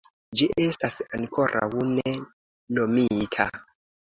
[0.37, 2.15] Ĝi estas ankoraŭ ne
[2.79, 3.49] nomita.